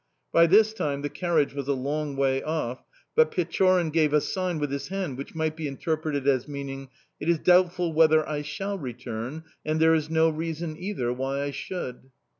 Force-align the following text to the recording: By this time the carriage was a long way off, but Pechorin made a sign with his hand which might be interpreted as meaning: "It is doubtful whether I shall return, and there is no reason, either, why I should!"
By 0.31 0.47
this 0.47 0.73
time 0.73 1.03
the 1.03 1.11
carriage 1.11 1.53
was 1.53 1.67
a 1.67 1.75
long 1.75 2.15
way 2.15 2.41
off, 2.41 2.83
but 3.15 3.29
Pechorin 3.29 3.91
made 3.93 4.15
a 4.15 4.19
sign 4.19 4.57
with 4.57 4.71
his 4.71 4.87
hand 4.87 5.15
which 5.15 5.35
might 5.35 5.55
be 5.55 5.67
interpreted 5.67 6.27
as 6.27 6.47
meaning: 6.47 6.89
"It 7.19 7.29
is 7.29 7.37
doubtful 7.37 7.93
whether 7.93 8.27
I 8.27 8.41
shall 8.41 8.79
return, 8.79 9.43
and 9.63 9.79
there 9.79 9.93
is 9.93 10.09
no 10.09 10.29
reason, 10.31 10.75
either, 10.75 11.13
why 11.13 11.43
I 11.43 11.51
should!" 11.51 12.09